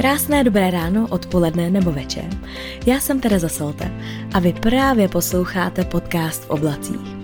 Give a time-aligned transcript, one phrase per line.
[0.00, 2.24] Krásné dobré ráno, odpoledne nebo večer.
[2.86, 3.92] Já jsem Tereza Solte
[4.34, 7.16] a vy právě posloucháte podcast v oblacích.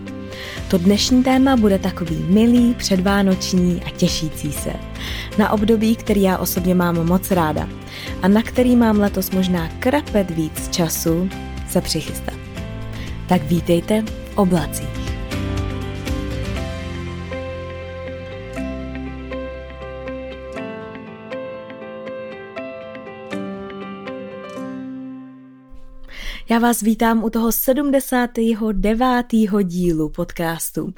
[0.70, 4.72] To dnešní téma bude takový milý, předvánoční a těšící se.
[5.38, 7.68] Na období, který já osobně mám moc ráda
[8.22, 11.28] a na který mám letos možná krapet víc času
[11.68, 12.38] se přichystat.
[13.28, 15.05] Tak vítejte v oblacích.
[26.48, 29.26] Já vás vítám u toho 79.
[29.62, 30.94] dílu podcastu.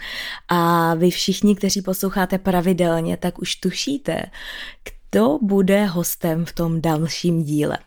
[0.48, 4.22] A vy všichni, kteří posloucháte pravidelně, tak už tušíte,
[5.10, 7.78] kdo bude hostem v tom dalším díle.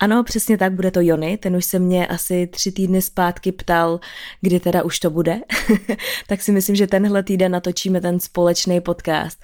[0.00, 4.00] Ano, přesně tak, bude to Jony, ten už se mě asi tři týdny zpátky ptal,
[4.40, 5.40] kdy teda už to bude,
[6.26, 9.38] tak si myslím, že tenhle týden natočíme ten společný podcast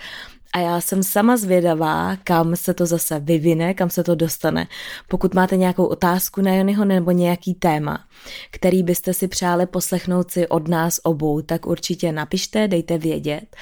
[0.53, 4.69] a já jsem sama zvědavá, kam se to zase vyvine, kam se to dostane.
[5.09, 8.05] Pokud máte nějakou otázku na Jonyho nebo nějaký téma,
[8.51, 13.57] který byste si přáli poslechnout si od nás obou, tak určitě napište, dejte vědět.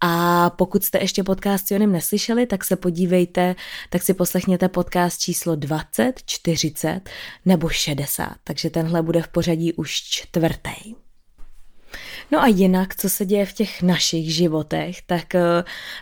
[0.00, 3.54] A pokud jste ještě podcast s Jonem neslyšeli, tak se podívejte,
[3.90, 7.00] tak si poslechněte podcast číslo 20, 40
[7.44, 8.28] nebo 60.
[8.44, 10.94] Takže tenhle bude v pořadí už čtvrtý.
[12.30, 15.40] No a jinak, co se děje v těch našich životech, tak uh,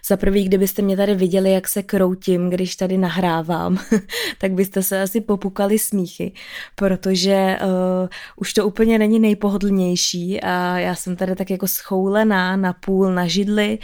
[0.06, 3.78] za prvý, kdybyste mě tady viděli, jak se kroutím, když tady nahrávám,
[4.38, 6.32] tak byste se asi popukali smíchy,
[6.74, 12.72] protože uh, už to úplně není nejpohodlnější a já jsem tady tak jako schoulená na
[12.72, 13.78] půl na židli,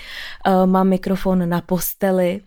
[0.47, 2.41] uh, mám mikrofon na posteli,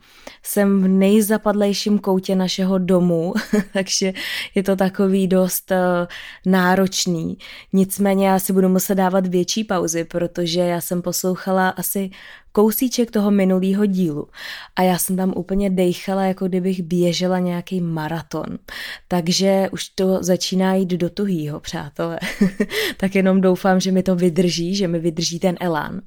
[0.44, 3.34] jsem v nejzapadlejším koutě našeho domu,
[3.74, 4.14] takže
[4.56, 5.78] je to takový dost uh,
[6.52, 7.38] náročný.
[7.74, 12.10] Nicméně já si budu muset dávat větší pauzy, protože já jsem poslouchala asi
[12.52, 14.28] kousíček toho minulého dílu
[14.76, 18.58] a já jsem tam úplně dejchala, jako kdybych běžela nějaký maraton.
[19.08, 22.20] Takže už to začíná jít do tuhýho, přátelé.
[22.98, 26.02] tak jenom doufám, že mi to vydrží, že mi vydrží ten elán.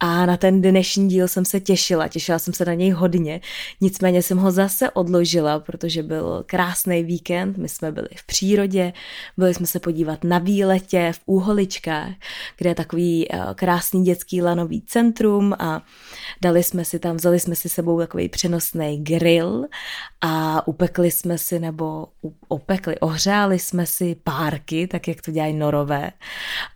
[0.00, 3.40] A na ten dnešní díl jsem se těšila, těšila jsem se na něj hodně,
[3.80, 8.92] nicméně jsem ho zase odložila, protože byl krásný víkend, my jsme byli v přírodě,
[9.36, 12.12] byli jsme se podívat na výletě v Úholičkách,
[12.58, 15.79] kde je takový eh, krásný dětský lanový centrum a
[16.42, 19.66] dali jsme si tam, vzali jsme si sebou takový přenosný grill
[20.20, 22.06] a upekli jsme si, nebo
[22.48, 26.10] opekli, ohřáli jsme si párky, tak jak to dělají norové.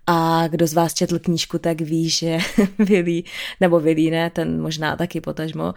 [0.06, 2.38] A kdo z vás četl knížku, tak ví, že
[2.78, 3.25] Vilí,
[3.60, 5.75] nebo Vilí ne, ten možná taky potažmo,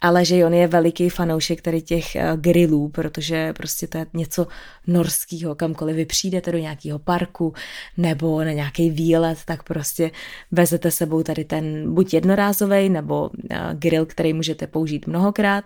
[0.00, 4.46] ale že on je veliký fanoušek tady těch eh, grillů, protože prostě to je něco
[4.86, 7.54] norského, kamkoliv vy přijdete do nějakého parku
[7.96, 10.10] nebo na nějaký výlet, tak prostě
[10.50, 15.64] vezete sebou tady ten buď jednorázový nebo eh, grill, který můžete použít mnohokrát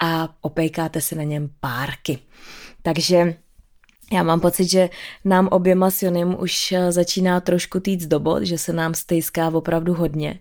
[0.00, 2.18] a opejkáte si na něm párky.
[2.82, 3.34] Takže
[4.12, 4.90] já mám pocit, že
[5.24, 9.48] nám oběma s Jonem už eh, začíná trošku týct do bod, že se nám stejská
[9.48, 10.40] opravdu hodně.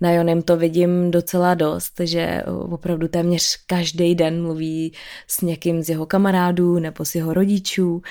[0.00, 4.92] Na Jonem to vidím docela dost, že eh, opravdu téměř každý den mluví
[5.26, 8.02] s někým z jeho kamarádů nebo s jeho rodičů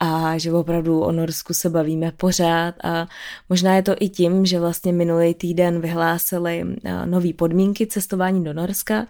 [0.00, 3.08] a že opravdu o Norsku se bavíme pořád a
[3.48, 8.52] možná je to i tím, že vlastně minulý týden vyhlásili eh, nové podmínky cestování do
[8.52, 9.06] Norska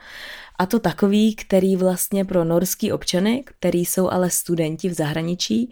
[0.59, 5.71] a to takový, který vlastně pro norský občany, který jsou ale studenti v zahraničí,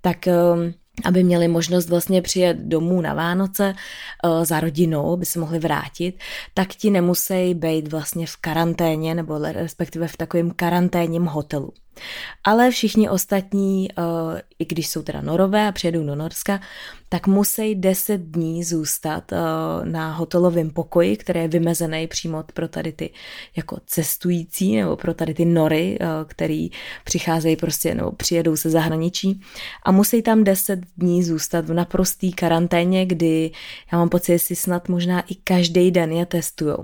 [0.00, 3.74] tak um, aby měli možnost vlastně přijet domů na Vánoce
[4.24, 6.18] uh, za rodinou, by se mohli vrátit,
[6.54, 11.72] tak ti nemusí být vlastně v karanténě nebo respektive v takovém karanténním hotelu.
[12.44, 16.60] Ale všichni ostatní, uh, i když jsou teda norové a přijedou do Norska,
[17.08, 19.38] tak musí 10 dní zůstat uh,
[19.84, 23.10] na hotelovém pokoji, který je vymezený přímo pro tady ty
[23.56, 26.70] jako cestující nebo pro tady ty nory, uh, který
[27.04, 29.40] přicházejí prostě nebo přijedou se zahraničí
[29.82, 33.50] a musí tam 10 dní zůstat v naprostý karanténě, kdy
[33.92, 36.82] já mám pocit, že snad možná i každý den je testujou.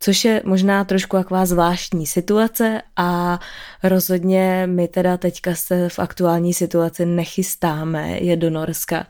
[0.00, 3.40] Což je možná trošku taková zvláštní situace a
[3.82, 9.06] rozhodně my teda teďka se v aktuální situaci nechystáme je do Norska,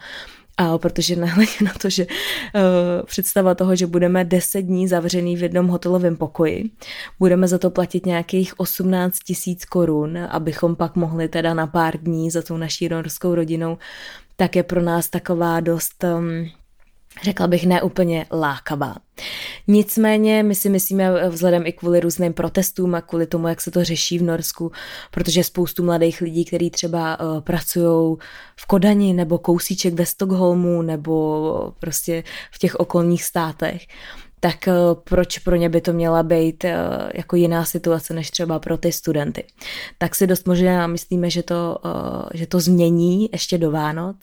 [0.56, 5.42] a protože nehledě na to, že uh, představa toho, že budeme 10 dní zavřený v
[5.42, 6.70] jednom hotelovém pokoji,
[7.18, 12.30] budeme za to platit nějakých 18 tisíc korun, abychom pak mohli teda na pár dní
[12.30, 13.78] za tou naší norskou rodinou,
[14.36, 16.50] tak je pro nás taková dost um,
[17.22, 18.96] řekla bych, neúplně lákavá.
[19.68, 23.84] Nicméně my si myslíme vzhledem i kvůli různým protestům a kvůli tomu, jak se to
[23.84, 24.72] řeší v Norsku,
[25.10, 28.16] protože spoustu mladých lidí, kteří třeba uh, pracují
[28.56, 33.86] v Kodani nebo kousíček ve Stockholmu nebo prostě v těch okolních státech,
[34.44, 34.72] tak eh,
[35.04, 36.76] proč pro ně by to měla být eh,
[37.14, 39.44] jako jiná situace než třeba pro ty studenty.
[39.98, 44.16] Tak si dost možná myslíme, že to, eh, že to změní ještě do Vánoc,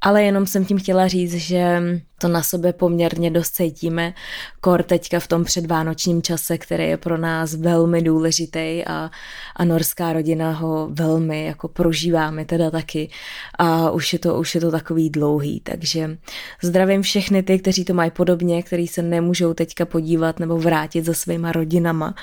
[0.00, 1.82] ale jenom jsem tím chtěla říct, že
[2.22, 4.14] to na sobě poměrně dost cítíme,
[4.60, 9.10] kor teďka v tom předvánočním čase, který je pro nás velmi důležitý a,
[9.56, 13.10] a norská rodina ho velmi jako prožíváme teda taky
[13.58, 16.18] a už je to, už je to takový dlouhý, takže
[16.62, 21.14] zdravím všechny ty, kteří to mají podobně, kteří se nemůžou teďka podívat nebo vrátit za
[21.14, 22.14] svýma rodinama,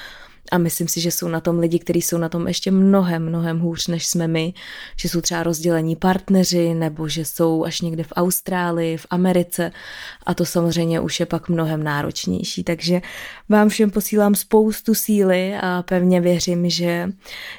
[0.52, 3.60] a myslím si, že jsou na tom lidi, kteří jsou na tom ještě mnohem, mnohem
[3.60, 4.54] hůř, než jsme my,
[4.98, 9.72] že jsou třeba rozdělení partneři, nebo že jsou až někde v Austrálii, v Americe
[10.26, 12.64] a to samozřejmě už je pak mnohem náročnější.
[12.64, 13.02] Takže
[13.50, 17.10] vám všem posílám spoustu síly a pevně věřím, že,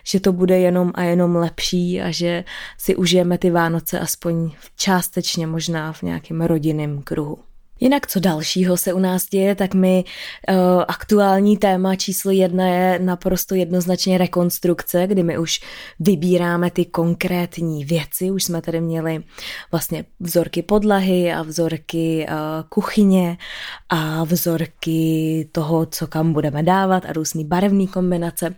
[0.04, 2.44] že to bude jenom a jenom lepší a že
[2.78, 7.49] si užijeme ty Vánoce aspoň částečně možná v nějakém rodinném kruhu.
[7.80, 10.04] Jinak co dalšího se u nás děje, tak my
[10.48, 10.56] uh,
[10.88, 15.60] aktuální téma číslo jedna je naprosto jednoznačně rekonstrukce, kdy my už
[16.00, 18.30] vybíráme ty konkrétní věci.
[18.30, 19.22] Už jsme tady měli
[19.70, 22.36] vlastně vzorky podlahy a vzorky uh,
[22.68, 23.38] kuchyně
[23.90, 28.54] a vzorky toho, co kam budeme dávat a různý barevný kombinace.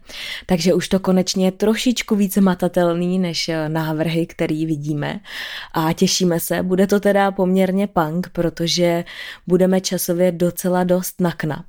[0.47, 5.21] Takže už to konečně je trošičku více matatelný než eh, návrhy, který vidíme.
[5.75, 9.05] A těšíme se, bude to teda poměrně punk, protože
[9.47, 11.67] budeme časově docela dost na knap.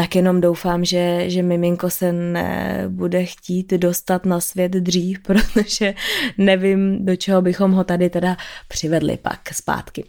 [0.00, 5.94] Tak jenom doufám, že, že miminko se nebude chtít dostat na svět dřív, protože
[6.38, 8.36] nevím, do čeho bychom ho tady teda
[8.68, 10.04] přivedli pak zpátky.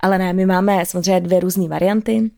[0.00, 2.30] Ale ne, my máme samozřejmě dvě různé varianty.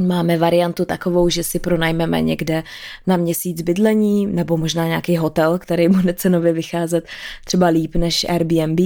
[0.00, 2.62] Máme variantu takovou, že si pronajmeme někde
[3.06, 7.06] na měsíc bydlení nebo možná nějaký hotel, který bude cenově vycházet
[7.44, 8.80] třeba líp než Airbnb,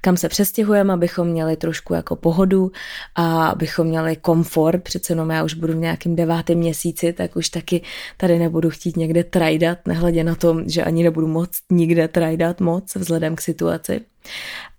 [0.00, 2.72] kam se přestěhujeme, abychom měli trošku jako pohodu
[3.14, 4.82] a abychom měli komfort.
[4.82, 7.82] Přece jenom já už budu v nějakém devátém měsíci, tak už taky
[8.16, 12.94] tady nebudu chtít někde trajdat, nehledě na to, že ani nebudu moc nikde trajdat moc
[12.94, 14.00] vzhledem k situaci.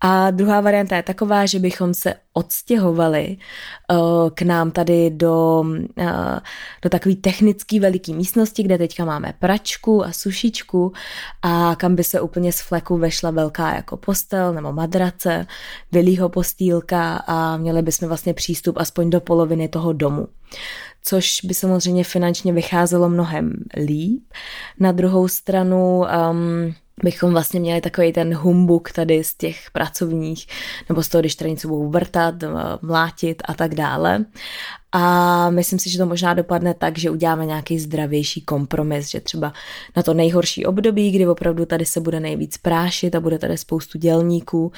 [0.01, 3.37] A druhá varianta je taková, že bychom se odstěhovali
[3.91, 5.65] uh, k nám tady do,
[5.97, 6.39] uh,
[6.81, 10.93] do takové technické veliké místnosti, kde teďka máme pračku a sušičku
[11.41, 15.47] a kam by se úplně z fleku vešla velká jako postel nebo madrace,
[15.91, 20.27] vylýho postýlka a měli bychom vlastně přístup aspoň do poloviny toho domu
[21.03, 23.53] což by samozřejmě finančně vycházelo mnohem
[23.85, 24.23] líp.
[24.79, 30.47] Na druhou stranu um, bychom vlastně měli takový ten humbuk tady z těch pracovních,
[30.89, 32.35] nebo z toho, když tady něco budou vrtat,
[32.81, 34.25] mlátit a tak dále.
[34.91, 39.53] A myslím si, že to možná dopadne tak, že uděláme nějaký zdravější kompromis, že třeba
[39.95, 43.97] na to nejhorší období, kdy opravdu tady se bude nejvíc prášit a bude tady spoustu
[43.97, 44.71] dělníků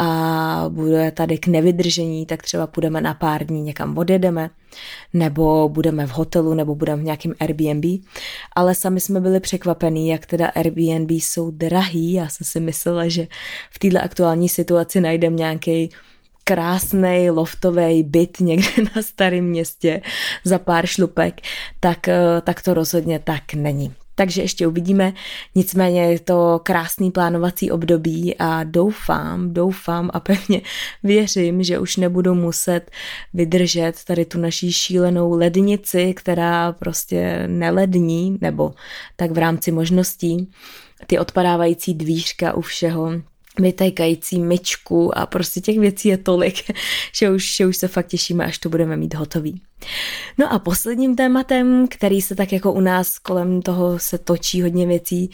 [0.00, 4.50] a bude tady k nevydržení, tak třeba půjdeme na pár dní někam odjedeme,
[5.12, 7.84] nebo budeme v hotelu, nebo budeme v nějakém Airbnb.
[8.56, 12.12] Ale sami jsme byli překvapení, jak teda Airbnb jsou drahý.
[12.12, 13.26] Já jsem si myslela, že
[13.70, 15.90] v této aktuální situaci najdeme nějaký
[16.48, 20.00] krásný loftový byt někde na starém městě
[20.44, 21.40] za pár šlupek,
[21.80, 23.94] tak, eh, tak to rozhodně tak není.
[24.14, 25.12] Takže ještě uvidíme.
[25.54, 30.60] Nicméně je to krásný plánovací období a doufám, doufám a pevně
[31.02, 32.90] věřím, že už nebudu muset
[33.34, 38.74] vydržet tady tu naší šílenou lednici, která prostě nelední, nebo
[39.16, 40.50] tak v rámci možností,
[41.06, 43.12] ty odpadávající dvířka u všeho,
[43.58, 46.54] vytékající myčku a prostě těch věcí je tolik,
[47.14, 49.60] že už, že už se fakt těšíme, až to budeme mít hotový.
[50.38, 54.86] No a posledním tématem, který se tak jako u nás kolem toho se točí hodně
[54.86, 55.30] věcí,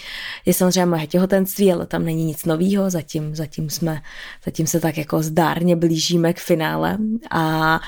[0.46, 4.02] je samozřejmě moje těhotenství, ale tam není nic novýho, zatím, zatím jsme,
[4.44, 6.98] zatím se tak jako zdárně blížíme k finále.
[7.30, 7.80] A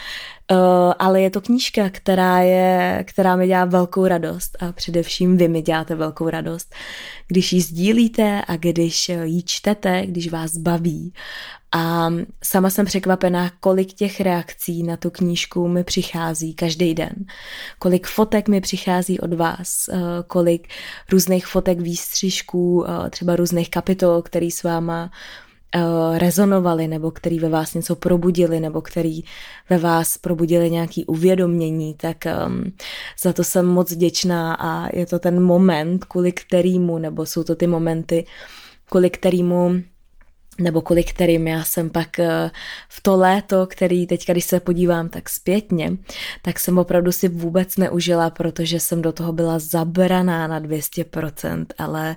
[0.52, 4.56] Uh, ale je to knížka, která, je, která mi dělá velkou radost.
[4.60, 6.74] A především vy mi děláte velkou radost,
[7.28, 11.12] když ji sdílíte a když ji čtete, když vás baví.
[11.72, 12.08] A
[12.44, 17.14] sama jsem překvapená, kolik těch reakcí na tu knížku mi přichází každý den.
[17.78, 20.68] Kolik fotek mi přichází od vás, uh, kolik
[21.12, 25.10] různých fotek výstřižků, uh, třeba různých kapitol, který s váma
[25.76, 29.20] Eh, rezonovali, nebo který ve vás něco probudili, nebo který
[29.70, 32.72] ve vás probudili nějaký uvědomění, tak um,
[33.22, 37.54] za to jsem moc vděčná a je to ten moment, kvůli kterýmu, nebo jsou to
[37.54, 38.26] ty momenty,
[38.88, 39.74] kvůli kterýmu
[40.60, 42.50] nebo kvůli kterým já jsem pak eh,
[42.88, 45.92] v to léto, který teď, když se podívám tak zpětně,
[46.42, 52.16] tak jsem opravdu si vůbec neužila, protože jsem do toho byla zabraná na 200%, ale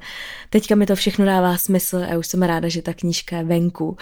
[0.50, 3.98] teďka mi to všechno dává smysl a už jsem ráda, že ta knížka je venku.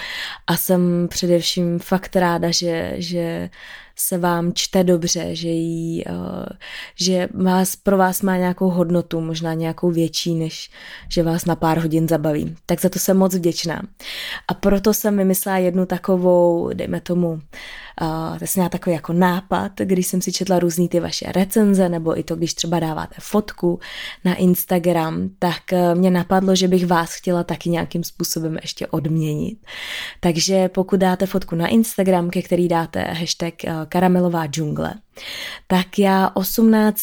[0.47, 3.49] A jsem především fakt ráda, že, že
[3.99, 6.45] se vám čte dobře, že, jí, uh,
[6.95, 10.69] že vás, pro vás má nějakou hodnotu, možná nějakou větší, než
[11.09, 12.55] že vás na pár hodin zabaví.
[12.65, 13.81] Tak za to jsem moc vděčná.
[14.47, 17.41] A proto jsem vymyslela jednu takovou, dejme tomu,
[18.01, 22.19] uh, to jsem takový jako nápad, když jsem si četla různý ty vaše recenze, nebo
[22.19, 23.79] i to, když třeba dáváte fotku
[24.25, 29.59] na Instagram, tak uh, mě napadlo, že bych vás chtěla taky nějakým způsobem ještě odměnit.
[30.19, 34.93] Takže pokud dáte fotku na Instagram, ke který dáte hashtag uh, karamelová džungle,
[35.67, 37.01] tak já 18.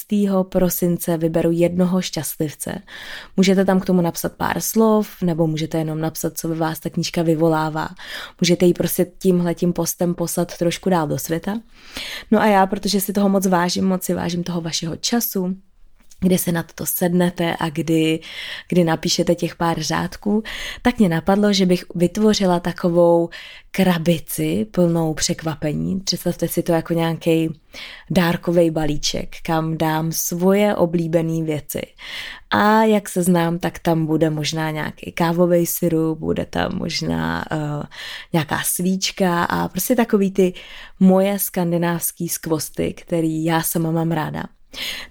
[0.48, 2.78] prosince vyberu jednoho šťastlivce.
[3.36, 6.90] Můžete tam k tomu napsat pár slov, nebo můžete jenom napsat, co ve vás ta
[6.90, 7.88] knížka vyvolává.
[8.40, 11.60] Můžete ji prostě tímhletím postem poslat trošku dál do světa.
[12.30, 15.56] No a já, protože si toho moc vážím, moc si vážím toho vašeho času,
[16.24, 18.20] kdy se na to sednete a kdy,
[18.68, 20.42] kdy napíšete těch pár řádků,
[20.82, 23.28] tak mě napadlo, že bych vytvořila takovou
[23.70, 26.00] krabici plnou překvapení.
[26.00, 27.60] Představte si to jako nějaký
[28.10, 31.82] dárkový balíček, kam dám svoje oblíbené věci.
[32.50, 37.82] A jak se znám, tak tam bude možná nějaký kávový syrup, bude tam možná uh,
[38.32, 40.52] nějaká svíčka a prostě takový ty
[41.00, 44.44] moje skandinávský skvosty, který já sama mám ráda.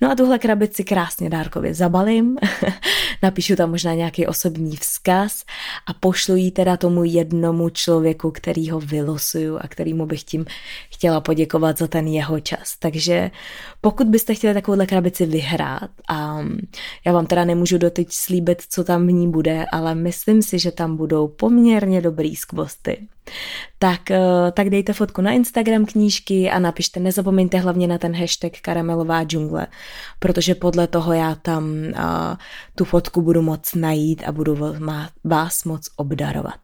[0.01, 2.37] No a tuhle krabici krásně dárkově zabalím,
[3.23, 5.43] napíšu tam možná nějaký osobní vzkaz
[5.87, 10.45] a pošlu ji teda tomu jednomu člověku, který ho vylosuju a kterýmu bych tím
[10.89, 12.75] chtěla poděkovat za ten jeho čas.
[12.79, 13.31] Takže
[13.81, 16.39] pokud byste chtěli takovouhle krabici vyhrát a
[17.05, 20.71] já vám teda nemůžu doteď slíbit, co tam v ní bude, ale myslím si, že
[20.71, 23.07] tam budou poměrně dobrý skvosty
[23.79, 28.51] tak, eh, tak dejte fotku na Instagram knížky a napište, nezapomeňte hlavně na ten hashtag
[28.61, 29.67] karamelová džungle,
[30.19, 32.37] protože podle toho já tam uh,
[32.75, 34.57] tu fotku budu moc najít a budu
[35.23, 36.55] vás moc obdarovat.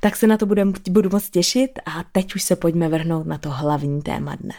[0.00, 3.38] Tak se na to budem, budu moc těšit a teď už se pojďme vrhnout na
[3.38, 4.54] to hlavní téma dne.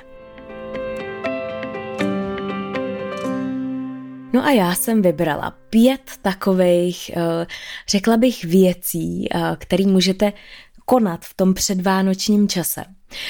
[4.34, 7.48] No a já jsem vybrala pět takových, eh,
[7.90, 10.34] řekla bych, věcí, které můžete
[10.90, 12.86] konat v tom předvánočním čase,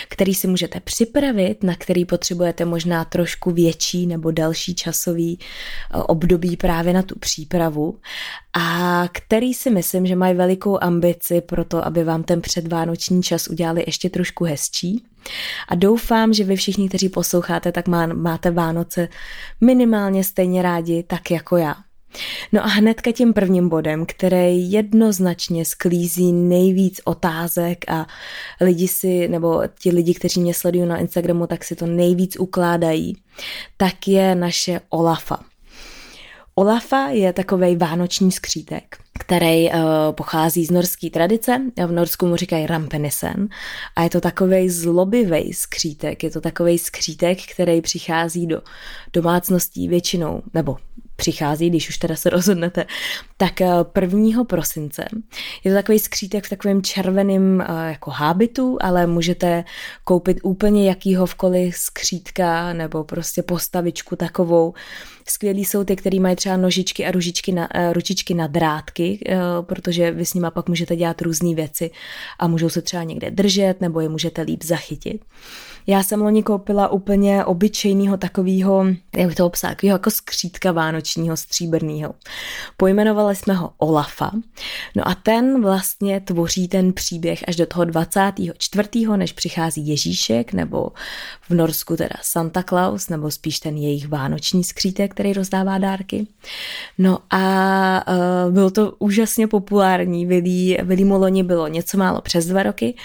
[0.10, 6.58] který si můžete připravit, na který potřebujete možná trošku větší nebo další časový eh, období
[6.58, 8.00] právě na tu přípravu
[8.54, 13.48] a který si myslím, že mají velikou ambici pro to, aby vám ten předvánoční čas
[13.48, 15.04] udělali ještě trošku hezčí.
[15.68, 19.10] A doufám, že vy všichni, kteří posloucháte, tak má, máte Vánoce
[19.62, 21.76] minimálně stejně rádi, tak jako já.
[22.52, 28.08] No a hnedka tím prvním bodem, který jednoznačně sklízí nejvíc otázek a
[28.62, 33.18] lidi si, nebo ti lidi, kteří mě sledují na Instagramu, tak si to nejvíc ukládají,
[33.78, 35.40] tak je naše Olafa.
[36.56, 39.80] Olafa je takovej vánoční skřítek, který uh,
[40.12, 41.62] pochází z norské tradice.
[41.88, 43.48] V Norsku mu říkají rampenisen.
[43.96, 46.24] A je to takový zlobivý skřítek.
[46.24, 48.62] Je to takový skřítek, který přichází do
[49.14, 50.78] domácností většinou, nebo
[51.18, 52.86] přichází, když už teda se rozhodnete,
[53.38, 53.60] tak
[54.02, 54.42] 1.
[54.42, 55.06] Eh, prosince.
[55.64, 59.64] Je to takový skřítek v takovém červeném eh, jako hábitu, ale můžete
[60.04, 64.74] koupit úplně jakýhovkoliv skřítka nebo prostě postavičku takovou.
[65.30, 69.20] Skvělí jsou ty, který mají třeba nožičky a ružičky na, eh, ručičky na drátky,
[69.62, 71.92] protože vy s nima pak můžete dělat různé věci
[72.40, 75.22] a můžou se třeba někde držet nebo je můžete líp zachytit.
[75.90, 78.86] Já jsem loni koupila úplně obyčejného takového,
[79.18, 82.14] jak to obsah, takového jako skřítka vánočního stříbrného.
[82.78, 84.32] Pojmenovali jsme ho Olafa.
[84.96, 88.90] No a ten vlastně tvoří ten příběh až do toho 24.
[89.16, 90.92] než přichází Ježíšek, nebo
[91.50, 96.28] v Norsku teda Santa Claus, nebo spíš ten jejich vánoční skřítek, který rozdává dárky.
[96.98, 100.26] No a uh, bylo to úžasně populární.
[100.26, 102.96] Vilí, Vilí Moloni bylo něco málo přes dva roky,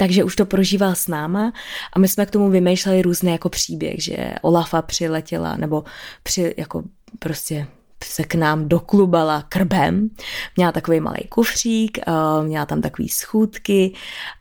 [0.00, 1.52] takže už to prožíval s náma
[1.92, 5.84] a my jsme k tomu vymýšleli různé jako příběh, že Olafa přiletěla nebo
[6.22, 6.82] při, jako
[7.18, 7.66] prostě
[8.04, 10.10] se k nám doklubala krbem.
[10.56, 12.12] Měla takový malý kufřík, eh,
[12.42, 13.94] měla tam takový schůdky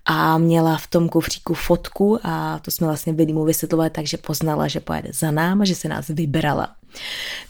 [0.05, 4.67] a měla v tom kufříku fotku a to jsme vlastně byli mu vysvětlovat, takže poznala,
[4.67, 6.75] že pojede za náma, že se nás vybrala.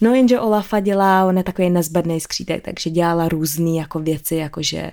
[0.02, 4.92] No jenže Olafa dělá, on je takový nezbedný skřítek, takže dělala různé jako věci, jakože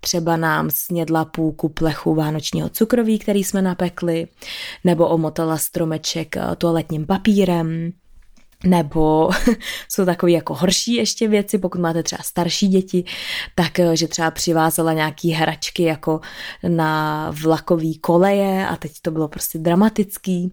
[0.00, 4.26] třeba nám snědla půlku plechu vánočního cukroví, který jsme napekli,
[4.84, 7.92] nebo omotala stromeček eh, toaletním papírem,
[8.66, 9.30] nebo
[9.88, 13.04] jsou takové jako horší ještě věci, pokud máte třeba starší děti,
[13.54, 16.20] tak eh, že třeba přivázela nějaký hračky jako
[16.68, 20.52] na vlakový koleje a teď to bylo prostě dramatický,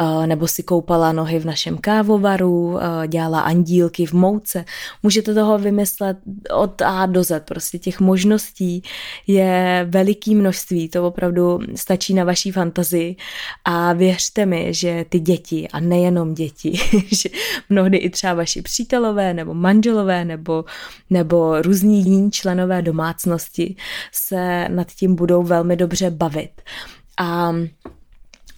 [0.00, 4.64] eh, nebo si koupala nohy v našem kávovaru, eh, dělala andílky v mouce.
[5.02, 6.16] Můžete toho vymyslet
[6.54, 8.82] od A do Z, prostě těch možností
[9.26, 13.16] je veliký množství, to opravdu stačí na vaší fantazii
[13.64, 17.28] a věřte mi, že ty děti a nejenom děti, že
[17.68, 20.64] mnohdy i třeba vaši přítelové nebo manželové nebo,
[21.10, 23.76] nebo různí jiní členové domácnosti
[24.12, 26.62] se nad tím budou velmi dobře bavit.
[27.18, 27.54] A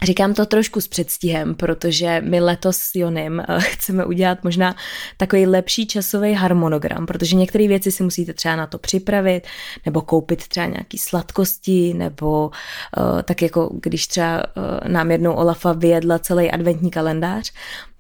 [0.03, 4.77] Říkám to trošku s předstihem, protože my letos s Jonem eh, chceme udělat možná
[5.17, 9.43] takový lepší časový harmonogram, protože některé věci si musíte třeba na to připravit,
[9.87, 12.51] nebo koupit třeba nějaký sladkosti, nebo
[12.97, 17.53] uh, tak jako když třeba uh, nám jednou Olafa vyjedla celý adventní kalendář,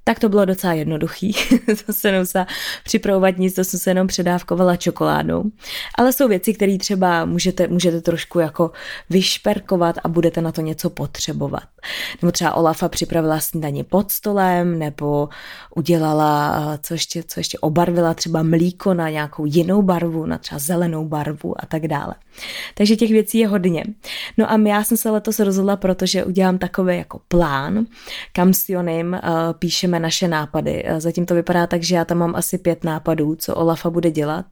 [0.08, 1.32] tak to bylo docela jednoduchý.
[1.86, 2.46] to se nemusela
[2.84, 5.44] připravovat nic, to jsem se jenom předávkovala čokoládou.
[5.98, 8.70] Ale jsou věci, které třeba můžete, můžete trošku jako
[9.10, 11.62] vyšperkovat a budete na to něco potřebovat.
[12.22, 15.28] Nebo třeba Olafa připravila snídaní pod stolem, nebo
[15.76, 20.58] udělala, eh, co ještě, co ještě obarvila třeba mlíko na nějakou jinou barvu, na třeba
[20.58, 22.14] zelenou barvu a tak dále.
[22.74, 23.84] Takže těch věcí je hodně.
[24.38, 27.86] No a já jsem se letos rozhodla, protože udělám takový jako plán,
[28.32, 30.84] kam s Jonem uh, píšeme naše nápady.
[30.98, 34.46] Zatím to vypadá tak, že já tam mám asi pět nápadů, co Olafa bude dělat.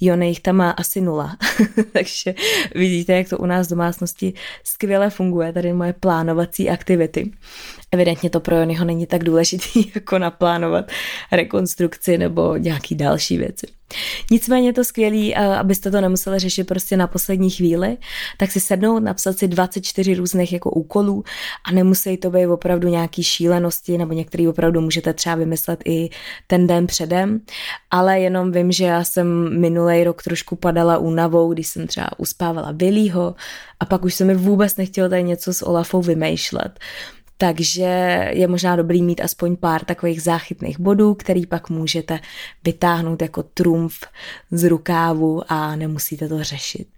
[0.00, 1.36] Jony jich tam má asi nula.
[1.92, 2.34] Takže
[2.74, 4.32] vidíte, jak to u nás v domácnosti
[4.64, 7.30] skvěle funguje, tady moje plánovací aktivity.
[7.94, 10.90] Evidentně to pro Jonyho není tak důležitý, jako naplánovat
[11.32, 13.66] rekonstrukci nebo nějaký další věci.
[14.30, 17.96] Nicméně je to skvělý, abyste to nemuseli řešit prostě na poslední chvíli,
[18.36, 21.24] tak si sednout, napsat si 24 různých jako úkolů
[21.64, 26.10] a nemusí to být opravdu nějaký šílenosti, nebo některý opravdu můžete třeba vymyslet i
[26.46, 27.40] ten den předem,
[27.90, 32.72] ale jenom vím, že já jsem minulý rok trošku padala únavou, když jsem třeba uspávala
[32.72, 33.34] Billyho
[33.80, 36.78] a pak už se mi vůbec nechtělo tady něco s Olafou vymýšlet.
[37.38, 37.84] Takže
[38.32, 42.20] je možná dobrý mít aspoň pár takových záchytných bodů, který pak můžete
[42.64, 44.00] vytáhnout jako trumf
[44.50, 46.88] z rukávu a nemusíte to řešit.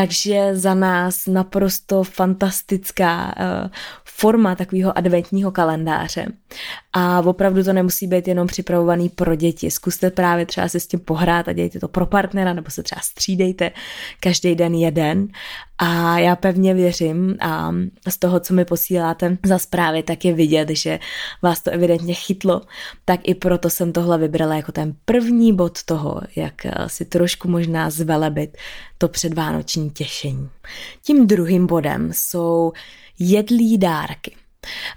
[0.00, 3.70] Takže za nás naprosto fantastická uh,
[4.04, 6.26] forma takového adventního kalendáře.
[6.92, 9.70] A opravdu to nemusí být jenom připravovaný pro děti.
[9.70, 13.00] Zkuste právě třeba se s tím pohrát a dějte to pro partnera, nebo se třeba
[13.00, 13.70] střídejte
[14.20, 15.28] každý den jeden.
[15.78, 17.72] A já pevně věřím a
[18.08, 20.98] z toho, co mi posíláte za zprávy, tak je vidět, že
[21.42, 22.62] vás to evidentně chytlo.
[23.04, 26.54] Tak i proto jsem tohle vybrala jako ten první bod toho, jak
[26.86, 28.56] si trošku možná zvelebit
[28.98, 30.50] to předvánoční těšení.
[31.02, 32.72] Tím druhým bodem jsou
[33.18, 34.36] jedlí dárky.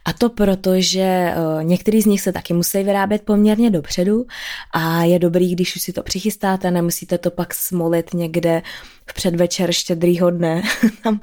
[0.06, 4.26] A to proto, že eh, některý z nich se taky musí vyrábět poměrně dopředu
[4.74, 8.62] a je dobrý, když už si to přichystáte, nemusíte to pak smolit někde
[9.10, 10.62] v předvečer štědrýho dne,
[11.04, 11.20] tam uh,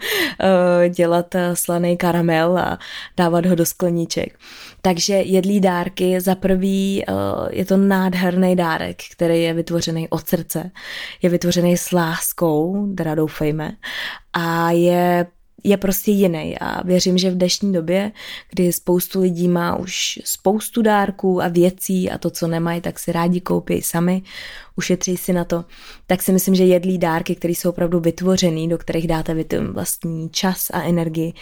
[0.94, 2.78] dělat uh, slaný karamel a
[3.16, 4.38] dávat ho do skleníček.
[4.82, 7.14] Takže jedlí dárky, za prvý uh,
[7.50, 10.70] je to nádherný dárek, který je vytvořený od srdce,
[11.22, 13.72] je vytvořený s láskou, teda doufejme,
[14.32, 15.26] a je
[15.64, 16.58] je prostě jiný.
[16.58, 18.12] A věřím, že v dnešní době,
[18.50, 23.12] kdy spoustu lidí má už spoustu dárků a věcí a to, co nemají, tak si
[23.12, 24.22] rádi koupí sami,
[24.76, 25.64] ušetří si na to,
[26.06, 30.30] tak si myslím, že jedlí dárky, které jsou opravdu vytvořený, do kterých dáte vy vlastní
[30.30, 31.32] čas a energii,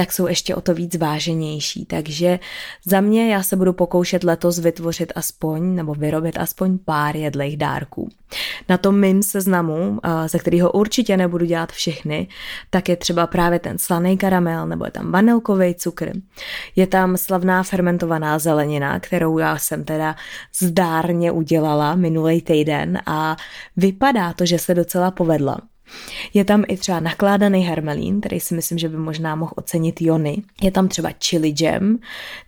[0.00, 1.84] tak jsou ještě o to víc váženější.
[1.84, 2.38] Takže
[2.84, 8.08] za mě já se budu pokoušet letos vytvořit aspoň nebo vyrobit aspoň pár jedlých dárků.
[8.68, 12.28] Na tom mým seznamu, ze kterého určitě nebudu dělat všechny,
[12.70, 16.12] tak je třeba právě ten slaný karamel nebo je tam vanilkový cukr.
[16.76, 20.16] Je tam slavná fermentovaná zelenina, kterou já jsem teda
[20.60, 23.36] zdárně udělala minulý týden a
[23.76, 25.58] vypadá to, že se docela povedla.
[26.34, 30.42] Je tam i třeba nakládaný hermelín, který si myslím, že by možná mohl ocenit Jony.
[30.62, 31.98] Je tam třeba chili jam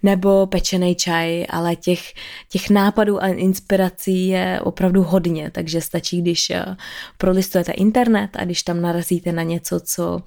[0.02, 2.12] nebo pečený čaj, ale těch,
[2.48, 6.76] těch nápadů a inspirací je opravdu hodně, takže stačí, když eh,
[7.18, 10.22] prolistujete internet a když tam narazíte na něco, co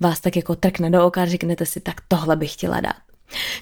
[0.00, 3.06] vás tak jako trkne do oka, řeknete si, tak tohle bych chtěla dát.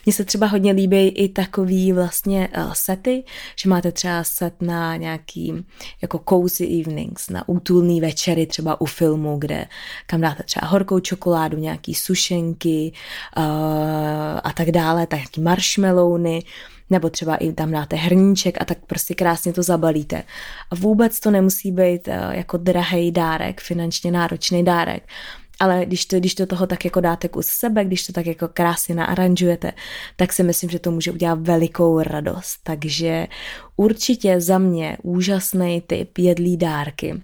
[0.06, 3.24] Mně se třeba hodně líbí i takový vlastně uh, sety,
[3.62, 5.64] že máte třeba set na nějaký
[6.02, 9.66] jako cozy evenings, na útulný večery třeba u filmu, kde
[10.06, 12.92] kam dáte třeba horkou čokoládu, nějaký sušenky
[13.36, 13.42] uh,
[14.44, 16.42] a tak dále, taky marshmallowny,
[16.90, 20.22] nebo třeba i tam dáte hrníček a tak prostě krásně to zabalíte.
[20.70, 25.08] A vůbec to nemusí být uh, jako drahý dárek, finančně náročný dárek,
[25.60, 28.48] ale když to, když to toho tak jako dáte kus sebe, když to tak jako
[28.48, 29.72] krásně naaranžujete,
[30.16, 32.58] tak si myslím, že to může udělat velikou radost.
[32.62, 33.26] Takže
[33.76, 37.22] určitě za mě úžasný typ jedlí dárky.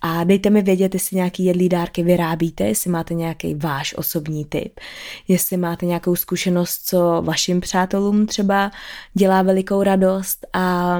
[0.00, 4.80] A dejte mi vědět, jestli nějaký jedlí dárky vyrábíte, jestli máte nějaký váš osobní typ,
[5.28, 8.70] jestli máte nějakou zkušenost, co vašim přátelům třeba
[9.14, 10.98] dělá velikou radost a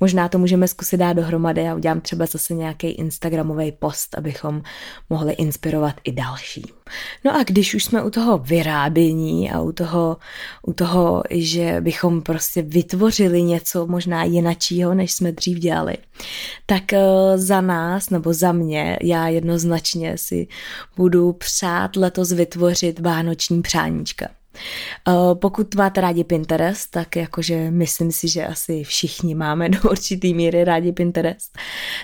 [0.00, 4.62] možná to můžeme zkusit dát dohromady a udělám třeba zase nějaký Instagramový post, abychom
[5.10, 6.81] mohli inspirovat i další.
[7.24, 10.16] No a když už jsme u toho vyrábění a u toho,
[10.62, 15.96] u toho, že bychom prostě vytvořili něco možná jinačího, než jsme dřív dělali,
[16.66, 16.98] tak eh,
[17.34, 20.46] za nás, nebo za mě, já jednoznačně si
[20.96, 24.41] budu přát letos vytvořit vánoční přáníčka.
[25.08, 30.34] Eh, pokud máte rádi Pinterest, tak jakože myslím si, že asi všichni máme do určitý
[30.34, 31.58] míry rádi Pinterest,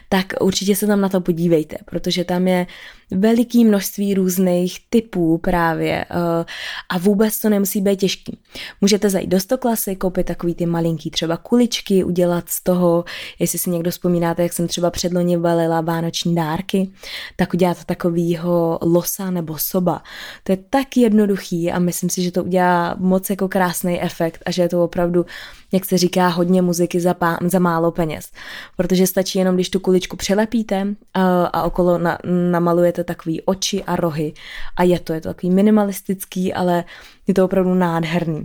[0.09, 2.67] tak určitě se tam na to podívejte, protože tam je
[3.11, 6.45] veliký množství různých typů právě uh,
[6.89, 8.39] a vůbec to nemusí být těžký.
[8.81, 13.05] Můžete zajít do stoklasy, koupit takový ty malinký třeba kuličky, udělat z toho,
[13.39, 16.91] jestli si někdo vzpomínáte, jak jsem třeba předloni valila vánoční dárky,
[17.37, 20.03] tak udělat takovýho losa nebo soba.
[20.43, 24.51] To je tak jednoduchý a myslím si, že to udělá moc jako krásný efekt a
[24.51, 25.27] že je to opravdu
[25.73, 28.31] jak se říká, hodně muziky za, pá, za málo peněz.
[28.77, 32.19] Protože stačí jenom, když tu kuličku přelepíte a, a okolo na,
[32.51, 34.33] namalujete takový oči a rohy.
[34.77, 36.85] A je to, je to takový minimalistický, ale
[37.27, 38.45] je to opravdu nádherný.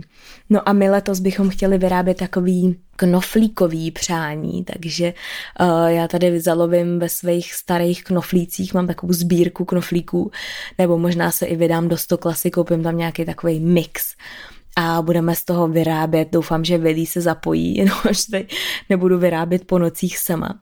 [0.50, 5.14] No a my letos bychom chtěli vyrábět takový knoflíkový přání, takže
[5.60, 10.30] uh, já tady zalovím ve svých starých knoflících, mám takovou sbírku knoflíků,
[10.78, 14.14] nebo možná se i vydám do stoklasy, koupím tam nějaký takový mix
[14.76, 16.28] a budeme z toho vyrábět.
[16.32, 18.56] Doufám, že Vilí se zapojí, jenom až teď
[18.90, 20.58] nebudu vyrábět po nocích sama.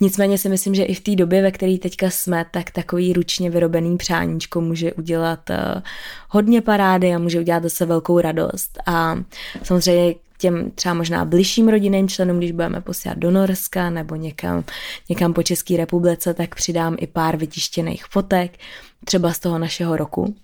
[0.00, 3.50] Nicméně si myslím, že i v té době, ve které teďka jsme, tak takový ručně
[3.50, 5.82] vyrobený přáníčko může udělat uh,
[6.28, 8.78] hodně parády a může udělat zase velkou radost.
[8.86, 9.18] A
[9.62, 14.64] samozřejmě těm třeba možná bližším rodinným členům, když budeme posílat do Norska nebo někam,
[15.08, 18.58] někam po České republice, tak přidám i pár vytištěných fotek,
[19.04, 20.34] třeba z toho našeho roku.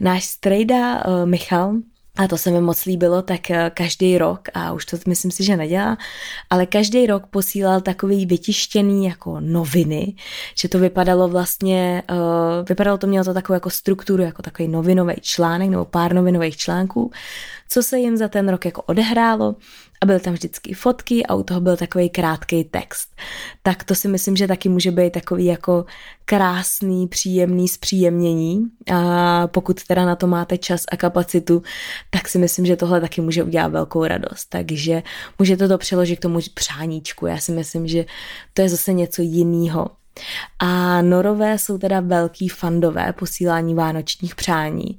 [0.00, 1.74] Náš strejda uh, Michal,
[2.16, 5.44] a to se mi moc líbilo, tak eh, každý rok, a už to myslím si,
[5.44, 5.98] že nedělá,
[6.50, 10.14] ale každý rok posílal takový vytištěný jako noviny,
[10.54, 15.14] že to vypadalo vlastně, uh, vypadalo to, mělo to takovou jako strukturu, jako takový novinový
[15.20, 17.10] článek nebo pár novinových článků,
[17.68, 19.56] co se jim za ten rok jako odehrálo
[20.00, 23.16] a byly tam vždycky fotky a u toho byl takový krátký text.
[23.62, 25.84] Tak to si myslím, že taky může být takový jako
[26.24, 31.62] krásný, příjemný zpříjemnění a pokud teda na to máte čas a kapacitu,
[32.10, 34.44] tak si myslím, že tohle taky může udělat velkou radost.
[34.48, 35.02] Takže
[35.38, 37.26] můžete to přeložit k tomu přáníčku.
[37.26, 38.04] Já si myslím, že
[38.54, 39.90] to je zase něco jiného.
[40.58, 44.98] A norové jsou teda velký fandové posílání vánočních přání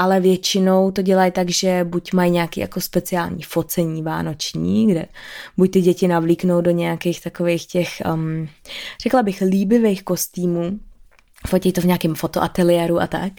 [0.00, 5.06] ale většinou to dělají tak, že buď mají nějaký jako speciální focení vánoční, kde
[5.56, 8.48] buď ty děti navlíknou do nějakých takových těch, um,
[9.02, 10.78] řekla bych, líbivých kostýmů,
[11.46, 13.32] fotí to v nějakém fotoateliéru a tak,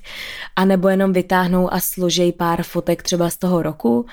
[0.55, 4.05] a nebo jenom vytáhnou a složej pár fotek třeba z toho roku,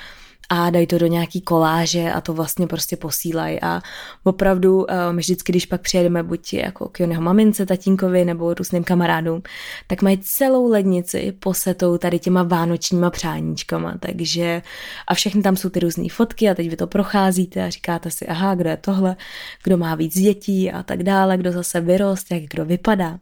[0.48, 3.80] a dají to do nějaký koláže a to vlastně prostě posílají a
[4.24, 8.84] opravdu my um, vždycky, když pak přijedeme buď jako k jeho mamince, tatínkovi nebo různým
[8.84, 9.42] kamarádům,
[9.86, 14.62] tak mají celou lednici posetou tady těma vánočníma přáníčkama, takže
[15.08, 18.26] a všechny tam jsou ty různé fotky a teď vy to procházíte a říkáte si,
[18.26, 19.16] aha, kdo je tohle,
[19.64, 23.18] kdo má víc dětí a tak dále, kdo zase vyrost, jak kdo vypadá.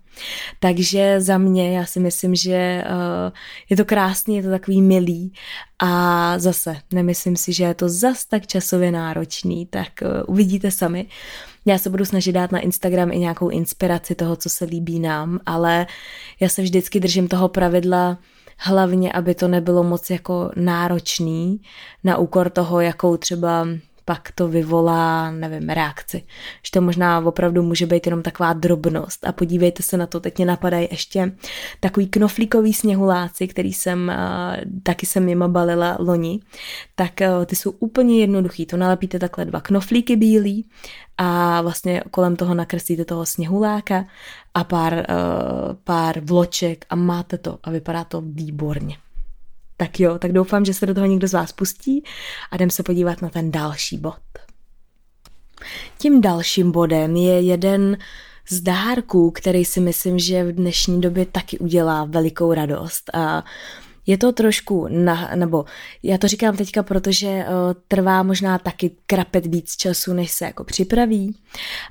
[0.60, 3.32] Takže za mě, já si myslím, že uh,
[3.70, 5.32] je to krásný, je to takový milý
[5.78, 11.06] a zase nemyslím si, že je to zas tak časově náročný, tak uh, uvidíte sami.
[11.64, 15.40] Já se budu snažit dát na Instagram i nějakou inspiraci toho, co se líbí nám,
[15.46, 15.86] ale
[16.40, 18.18] já se vždycky držím toho pravidla,
[18.58, 21.60] hlavně, aby to nebylo moc jako náročný
[22.04, 23.66] na úkor toho, jakou třeba
[24.08, 26.22] pak to vyvolá, nevím, reakci.
[26.64, 29.26] Že to možná opravdu může být jenom taková drobnost.
[29.26, 31.32] A podívejte se na to, teď mě napadají ještě
[31.80, 34.12] takový knoflíkový sněhuláci, který jsem,
[34.82, 36.40] taky jsem jima balila loni,
[36.94, 37.12] tak
[37.46, 38.66] ty jsou úplně jednoduchý.
[38.66, 40.68] To nalepíte takhle dva knoflíky bílý
[41.18, 44.04] a vlastně kolem toho nakreslíte toho sněhuláka
[44.54, 45.06] a pár,
[45.84, 48.96] pár vloček a máte to a vypadá to výborně.
[49.76, 52.04] Tak jo, tak doufám, že se do toho někdo z vás pustí
[52.50, 54.16] a jdem se podívat na ten další bod.
[55.98, 57.96] Tím dalším bodem je jeden
[58.48, 63.44] z dárků, který si myslím, že v dnešní době taky udělá velikou radost a
[64.06, 65.64] Je to trošku, na, nebo
[66.02, 67.44] já to říkám teďka, protože uh,
[67.88, 71.36] trvá možná taky krapet víc času, než se jako připraví.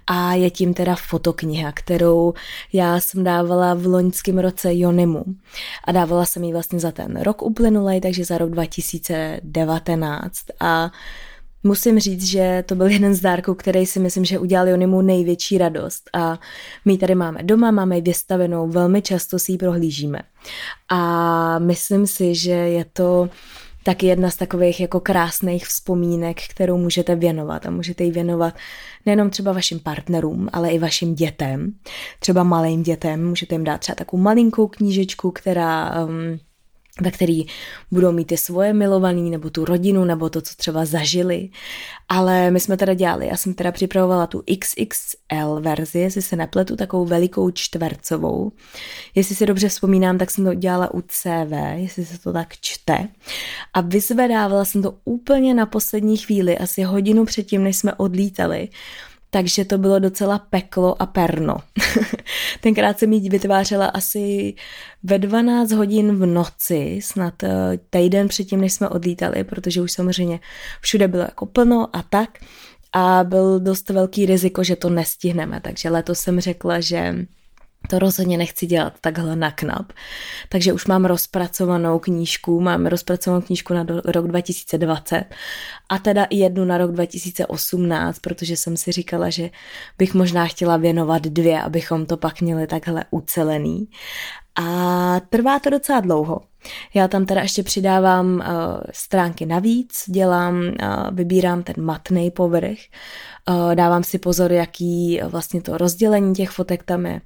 [0.07, 2.33] A je tím teda fotokniha, kterou
[2.73, 5.23] já jsem dávala v loňském roce Jonimu.
[5.83, 10.91] A dávala jsem ji vlastně za ten rok uplynulej, takže za rok 2019 a
[11.67, 15.57] Musím říct, že to byl jeden z dárků, který si myslím, že udělal Jonimu největší
[15.57, 16.09] radost.
[16.13, 16.39] A
[16.85, 20.19] my ji tady máme doma, máme ji vystavenou, velmi často si ji prohlížíme.
[20.89, 23.29] A myslím si, že je to
[23.83, 27.65] taky jedna z takových jako krásných vzpomínek, kterou můžete věnovat.
[27.65, 28.53] A můžete ji věnovat
[29.05, 31.71] nejenom třeba vašim partnerům, ale i vašim dětem,
[32.19, 36.39] třeba malým dětem, můžete jim dát třeba takovou malinkou knížečku, která um,
[37.01, 37.45] ve který
[37.91, 41.49] budou mít ty svoje milovaný, nebo tu rodinu, nebo to, co třeba zažili.
[42.09, 46.75] Ale my jsme teda dělali, já jsem teda připravovala tu XXL verzi, jestli se nepletu,
[46.75, 48.51] takovou velikou čtvercovou.
[49.15, 53.07] Jestli si dobře vzpomínám, tak jsem to dělala u CV, jestli se to tak čte.
[53.73, 58.69] A vyzvedávala jsem to úplně na poslední chvíli, asi hodinu předtím, než jsme odlítali
[59.35, 61.57] takže to bylo docela peklo a perno.
[62.61, 64.53] Tenkrát jsem ji vytvářela asi
[65.03, 67.49] ve 12 hodin v noci, snad eh,
[67.89, 70.39] týden předtím, než jsme odlítali, protože už samozřejmě
[70.81, 72.29] všude bylo jako plno a tak.
[72.93, 77.15] A byl dost velký riziko, že to nestihneme, takže letos jsem řekla, že
[77.87, 79.91] to rozhodně nechci dělat takhle na knap.
[80.49, 85.25] Takže už mám rozpracovanou knížku, mám rozpracovanou knížku na do, rok 2020
[85.89, 89.49] a teda i jednu na rok 2018, protože jsem si říkala, že
[89.97, 93.87] bych možná chtěla věnovat dvě, abychom to pak měli takhle ucelený.
[94.55, 96.41] A trvá to docela dlouho.
[96.93, 98.41] Já tam teda ještě přidávám uh,
[98.91, 100.71] stránky navíc, dělám, uh,
[101.11, 102.77] vybírám ten matný povrch,
[103.73, 107.21] dávám si pozor, jaký uh, vlastně to rozdělení těch fotek tam je.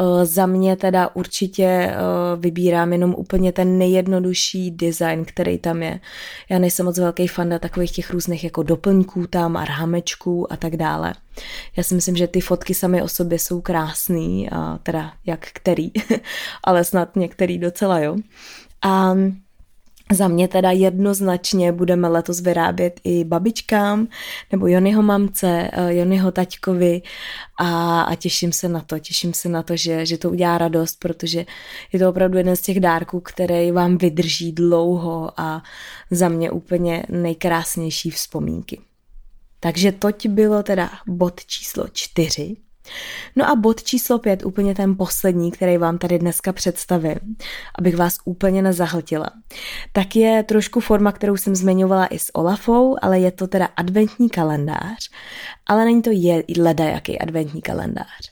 [0.00, 1.94] Uh, za mě teda určitě
[2.36, 6.00] vybírám jenom úplně ten nejjednodušší design, který tam je.
[6.48, 10.76] Já nejsem moc velký fanda takových těch různých jako doplňků tam a rámečků a tak
[10.76, 11.14] dále.
[11.76, 15.90] Já si myslím, že ty fotky samy o sobě jsou krásný, a teda jak který,
[16.64, 18.16] ale snad některý docela, jo.
[18.82, 19.14] A
[20.12, 24.08] za mě teda jednoznačně budeme letos vyrábět i babičkám,
[24.52, 27.02] nebo Jonyho mamce, eh, Jonyho taťkovi
[27.58, 30.98] a, a těším se na to, těším se na to, že, že to udělá radost,
[30.98, 31.46] protože
[31.92, 35.62] je to opravdu jeden z těch dárků, který vám vydrží dlouho a
[36.10, 38.80] za mě úplně nejkrásnější vzpomínky.
[39.60, 42.56] Takže toť bylo teda bod číslo čtyři.
[43.36, 47.18] No a bod číslo pět, úplně ten poslední, který vám tady dneska představím,
[47.78, 49.30] abych vás úplně nezahltila,
[49.92, 54.30] tak je trošku forma, kterou jsem zmiňovala i s Olafou, ale je to teda adventní
[54.30, 55.10] kalendář,
[55.66, 58.30] ale není to je leda jaký adventní kalendář.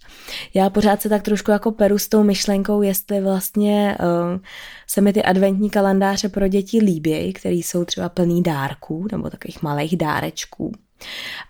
[0.54, 4.40] Já pořád se tak trošku jako peru s tou myšlenkou, jestli vlastně uh,
[4.86, 9.62] se mi ty adventní kalendáře pro děti líbí, který jsou třeba plný dárků nebo takových
[9.62, 10.72] malých dárečků.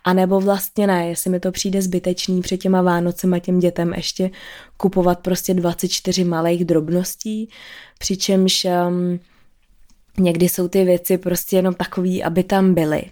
[0.03, 4.31] A nebo vlastně ne, jestli mi to přijde zbytečný před těma Vánocema těm dětem ještě
[4.77, 7.49] kupovat prostě 24 malých drobností,
[7.99, 9.19] přičemž um,
[10.19, 13.03] někdy jsou ty věci prostě jenom takový, aby tam byly.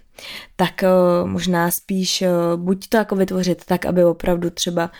[0.56, 4.90] Tak uh, možná spíš uh, buď to jako vytvořit tak, aby opravdu třeba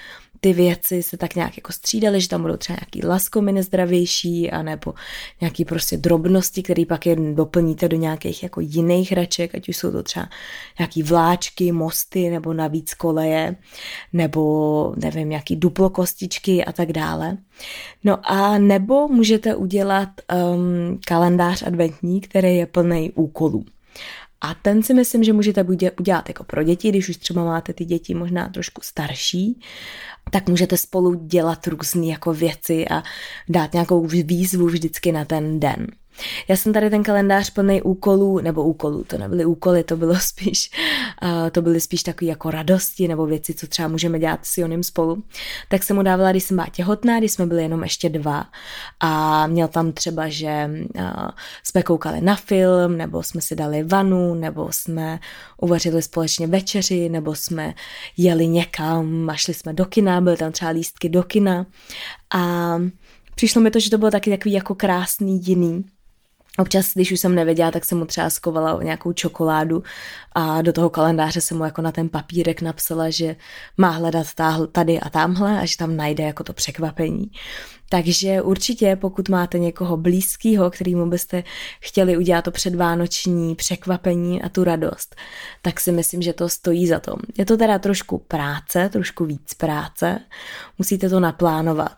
[0.47, 4.95] ty věci se tak nějak jako střídaly, že tam budou třeba nějaký laskominy zdravější, anebo
[5.41, 9.91] nějaký prostě drobnosti, které pak jen doplníte do nějakých jako jiných hraček, ať už jsou
[9.91, 10.29] to třeba
[10.79, 13.57] nějaký vláčky, mosty, nebo navíc koleje,
[14.13, 17.37] nebo nevím, nějaký duplokostičky a tak dále.
[18.05, 20.09] No a nebo můžete udělat
[20.55, 23.65] um, kalendář adventní, který je plný úkolů.
[24.41, 25.65] A ten si myslím, že můžete
[26.01, 29.61] udělat jako pro děti, když už třeba máte ty děti možná trošku starší,
[30.37, 33.03] tak můžete spolu dělat různé jako věci a
[33.49, 35.87] dát nějakou výzvu vždycky na ten den.
[36.49, 40.71] Já jsem tady ten kalendář plný úkolů, nebo úkolů, to nebyly úkoly, to bylo spíš,
[41.53, 45.23] to byly spíš takové jako radosti nebo věci, co třeba můžeme dělat s Jonem spolu.
[45.69, 48.47] Tak jsem mu dávala, když jsem byla těhotná, když jsme byli jenom ještě dva
[49.01, 50.71] a měl tam třeba, že
[51.63, 55.19] jsme koukali na film, nebo jsme si dali vanu, nebo jsme
[55.61, 57.75] uvařili společně večeři, nebo jsme
[58.17, 61.67] jeli někam a šli jsme do kina, byly tam třeba lístky do kina.
[62.35, 62.75] A
[63.35, 65.85] přišlo mi to, že to bylo taky takový jako krásný jiný
[66.59, 69.83] Občas, když už jsem nevěděla, tak jsem mu třeba skovala nějakou čokoládu
[70.33, 73.37] a do toho kalendáře jsem mu jako na ten papírek napsala, že
[73.77, 74.27] má hledat
[74.73, 77.31] tady a tamhle a že tam najde jako to překvapení.
[77.89, 81.45] Takže určitě, pokud máte někoho blízkého, kterýmu byste
[81.81, 85.17] chtěli udělat to předvánoční překvapení a tu radost,
[85.63, 87.17] tak si myslím, že to stojí za to.
[87.39, 90.19] Je to teda trošku práce, trošku víc práce,
[90.79, 91.97] musíte to naplánovat.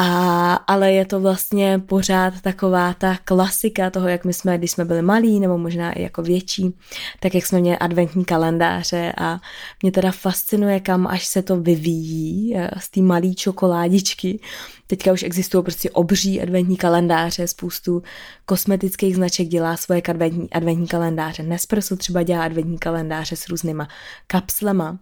[0.00, 4.84] A, ale je to vlastně pořád taková ta klasika toho, jak my jsme, když jsme
[4.84, 6.74] byli malí, nebo možná i jako větší,
[7.20, 9.40] tak jak jsme měli adventní kalendáře a
[9.82, 14.40] mě teda fascinuje, kam až se to vyvíjí eh, z té malé čokoládičky.
[14.86, 18.02] Teďka už existují prostě obří adventní kalendáře, spoustu
[18.46, 21.42] kosmetických značek dělá svoje adventní, adventní kalendáře.
[21.42, 23.88] Nespresso třeba dělá adventní kalendáře s různýma
[24.26, 24.98] kapslema.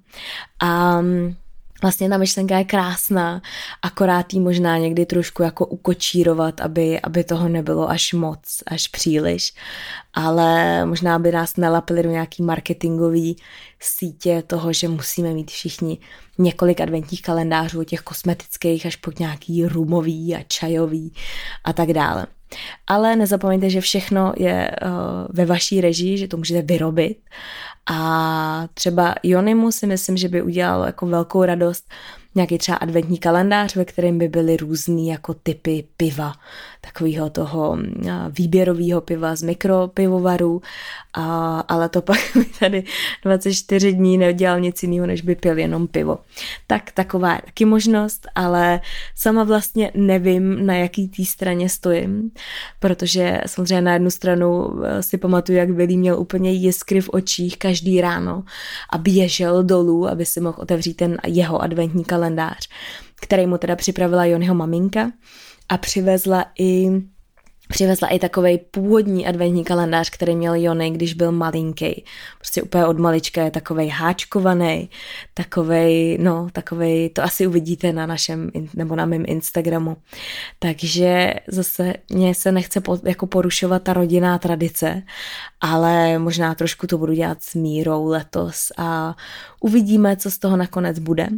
[0.59, 1.35] A mm,
[1.83, 3.43] Vlastně ta myšlenka je krásná,
[3.83, 9.55] akorát jí možná někdy trošku jako ukočírovat, aby, aby toho nebylo až moc, až příliš,
[10.15, 13.37] ale možná by nás nelapili do nějaký marketingový
[13.81, 15.99] sítě toho, že musíme mít všichni
[16.39, 21.13] několik adventních kalendářů, těch kosmetických až po nějaký rumový a čajový
[21.65, 22.27] a tak dále.
[22.87, 24.89] Ale nezapomeňte, že všechno je uh,
[25.29, 27.19] ve vaší režii, že to můžete vyrobit
[27.91, 31.91] a třeba Jonimu si myslím, že by udělal jako velkou radost
[32.37, 36.33] nějaký třeba adventní kalendář, ve kterém by byly různý jako typy piva,
[36.81, 37.79] takového toho
[38.31, 40.63] výběrového piva z mikropivovarů,
[41.15, 42.85] a, ale to pak mi tady
[43.25, 46.19] 24 dní neudělal nic jiného, než by pil jenom pivo.
[46.67, 48.81] Tak taková je taky možnost, ale
[49.15, 52.31] sama vlastně nevím, na jaký té straně stojím,
[52.81, 57.59] protože samozřejmě na jednu stranu e, si pamatuju, jak Billy měl úplně jiskry v očích
[57.59, 58.45] každý ráno
[58.91, 62.26] a běžel dolů, aby si mohl otevřít ten jeho adventní kalendář,
[63.21, 65.13] který mu teda připravila Jonyho maminka
[65.69, 66.89] a přivezla i
[67.69, 72.05] Přivezla i takový původní adventní kalendář, který měl Jony, když byl malinký.
[72.39, 74.91] Prostě úplně od malička je takový háčkovaný,
[75.35, 79.97] takovej, no, takovej, to asi uvidíte na našem, nebo na mém Instagramu.
[80.59, 85.03] Takže zase mě se nechce po, jako porušovat ta rodinná tradice,
[85.61, 89.17] ale možná trošku to budu dělat s mírou letos a
[89.61, 91.29] uvidíme, co z toho nakonec bude.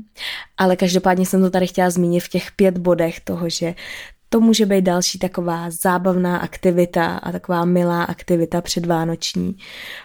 [0.57, 3.75] Ale každopádně jsem to tady chtěla zmínit v těch pět bodech toho, že
[4.29, 9.57] to může být další taková zábavná aktivita a taková milá aktivita předvánoční,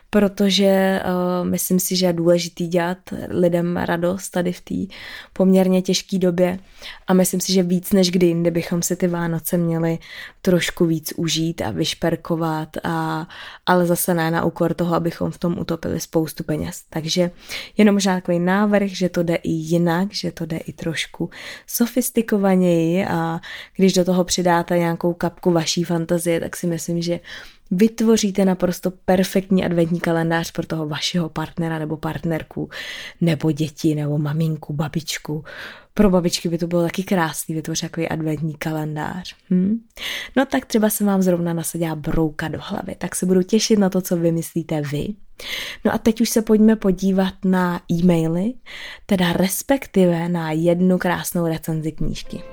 [0.10, 2.98] protože uh, myslím si, že je důležitý dělat
[3.30, 4.96] lidem radost tady v té
[5.34, 6.60] poměrně těžké době
[7.08, 10.00] a myslím si, že víc než kdy jindy bychom si ty Vánoce měli
[10.42, 13.28] trošku víc užít a vyšperkovat, a,
[13.66, 16.82] ale zase ne na úkor toho, abychom v tom utopili spoustu peněz.
[16.90, 17.32] Takže
[17.78, 21.30] jenom možná takový návrh, že to jde i jinak, že to jde i trošku
[21.68, 23.40] sofistikovaněji a
[23.76, 27.20] když do toho přidáte nějakou kapku vaší fantazie, tak si myslím, že
[27.72, 32.70] vytvoříte naprosto perfektní adventní kalendář pro toho vašeho partnera nebo partnerku,
[33.22, 35.44] nebo děti, nebo maminku, babičku.
[35.94, 39.36] Pro babičky by to bylo taky krásný vytvořit takový adventní kalendář.
[39.50, 39.80] Hm?
[40.36, 43.90] No tak třeba se vám zrovna nasadila brouka do hlavy, tak se budu těšit na
[43.90, 45.08] to, co vymyslíte vy.
[45.86, 48.54] No a teď už se pojďme podívat na e-maily,
[49.06, 52.53] teda respektive na jednu krásnou recenzi knížky.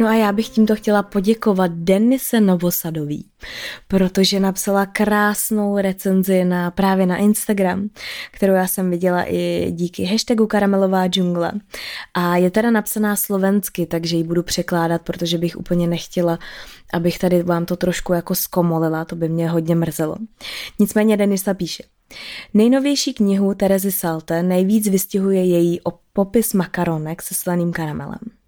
[0.00, 3.26] No a já bych tímto chtěla poděkovat Denise Novosadový,
[3.88, 7.88] protože napsala krásnou recenzi na, právě na Instagram,
[8.30, 11.52] kterou já jsem viděla i díky hashtagu Karamelová džungle.
[12.14, 16.38] A je teda napsaná slovensky, takže ji budu překládat, protože bych úplně nechtěla,
[16.92, 20.16] abych tady vám to trošku jako zkomolila, to by mě hodně mrzelo.
[20.78, 21.82] Nicméně Denisa píše,
[22.54, 25.80] Nejnovější knihu Terezy Salte nejvíc vystihuje její
[26.12, 28.39] popis makaronek se slaným karamelem.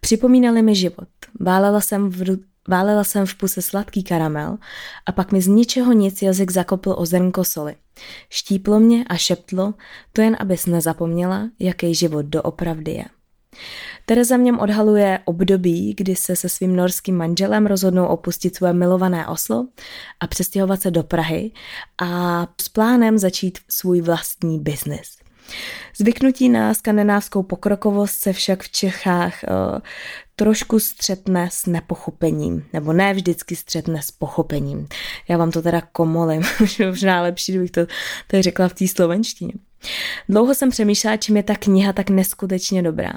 [0.00, 1.08] Připomínali mi život.
[1.40, 2.38] Válela jsem v,
[2.68, 4.58] válela jsem v puse sladký karamel
[5.06, 7.76] a pak mi z ničeho nic jazyk zakopl o zrnko soli.
[8.30, 9.74] Štíplo mě a šeptlo,
[10.12, 13.04] to jen abys nezapomněla, jaký život doopravdy je.
[14.06, 19.26] Tereza v něm odhaluje období, kdy se se svým norským manželem rozhodnou opustit své milované
[19.26, 19.66] Oslo
[20.20, 21.52] a přestěhovat se do Prahy
[22.02, 25.21] a s plánem začít svůj vlastní biznis.
[25.96, 29.78] Zvyknutí na skandinávskou pokrokovost se však v Čechách uh,
[30.36, 34.88] trošku střetne s nepochopením, nebo ne vždycky střetne s pochopením.
[35.28, 36.42] Já vám to teda komolím,
[36.86, 37.86] možná lepší, kdybych to
[38.26, 39.52] tady řekla v té slovenštině.
[40.28, 43.12] Dlouho jsem přemýšlela, čím je ta kniha tak neskutečně dobrá.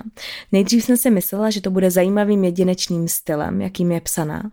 [0.52, 4.52] Nejdřív jsem si myslela, že to bude zajímavým jedinečným stylem, jakým je psaná.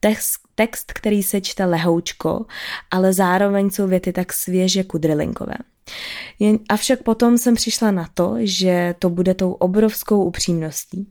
[0.00, 2.46] Text, text který se čte lehoučko,
[2.90, 5.54] ale zároveň jsou věty tak svěže kudrilinkové.
[6.38, 11.08] Jen, avšak potom jsem přišla na to, že to bude tou obrovskou upřímností.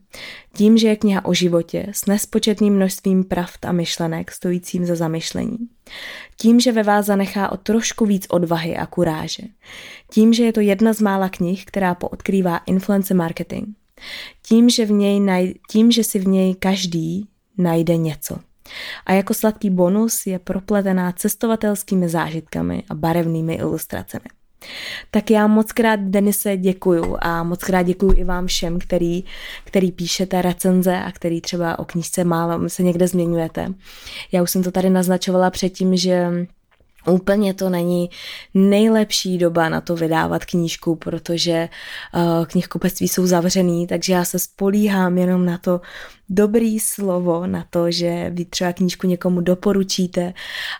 [0.56, 5.58] Tím, že je kniha o životě s nespočetným množstvím pravd a myšlenek stojícím za zamyšlení.
[6.40, 9.42] Tím, že ve vás zanechá o trošku víc odvahy a kuráže.
[10.10, 13.68] Tím, že je to jedna z mála knih, která poodkrývá influence marketing.
[14.42, 18.38] Tím, že, v něj naj, tím, že si v něj každý najde něco.
[19.06, 24.24] A jako sladký bonus je propletená cestovatelskými zážitkami a barevnými ilustracemi.
[25.10, 29.24] Tak já moc krát Denise děkuju a moc krát děkuju i vám všem, který,
[29.64, 33.68] který píšete recenze a který třeba o knížce málo se někde zmiňujete.
[34.32, 36.46] Já už jsem to tady naznačovala předtím, že
[37.06, 38.10] Úplně to není
[38.54, 41.68] nejlepší doba na to vydávat knížku, protože
[42.14, 45.80] uh, knihkupectví jsou zavřený, takže já se spolíhám jenom na to
[46.28, 50.34] dobrý slovo, na to, že vy třeba knížku někomu doporučíte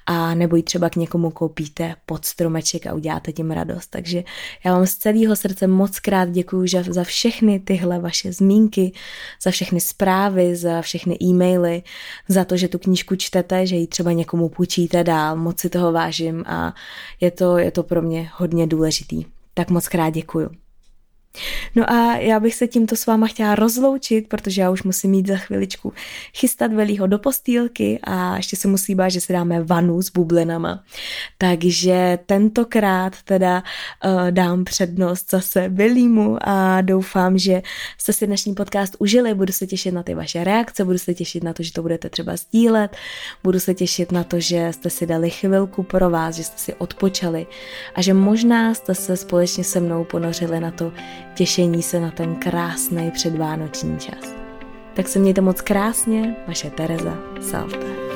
[0.07, 3.87] a nebo ji třeba k někomu koupíte pod stromeček a uděláte tím radost.
[3.87, 4.25] Takže
[4.65, 8.93] já vám z celého srdce moc krát děkuji za všechny tyhle vaše zmínky,
[9.43, 11.83] za všechny zprávy, za všechny e-maily,
[12.29, 15.93] za to, že tu knížku čtete, že ji třeba někomu půjčíte dál, moc si toho
[15.93, 16.75] vážím a
[17.21, 19.25] je to, je to pro mě hodně důležitý.
[19.55, 20.64] Tak moc krát děkuju.
[21.75, 25.27] No a já bych se tímto s váma chtěla rozloučit, protože já už musím mít
[25.27, 25.93] za chviličku
[26.37, 30.85] chystat velího do postýlky a ještě se musí bát, že si dáme vanu s bublinama.
[31.39, 33.63] Takže tentokrát teda
[34.05, 37.63] uh, dám přednost zase velímu a doufám, že
[37.99, 39.35] jste si dnešní podcast užili.
[39.35, 42.11] Budu se těšit na ty vaše reakce, budu se těšit na to, že to budete
[42.11, 42.97] třeba sdílet,
[43.43, 46.75] budu se těšit na to, že jste si dali chvilku pro vás, že jste si
[46.75, 47.47] odpočali
[47.95, 50.93] a že možná jste se společně se mnou ponořili na to,
[51.35, 54.35] těšení se na ten krásný předvánoční čas.
[54.95, 58.14] Tak se mějte moc krásně, vaše Tereza Salta.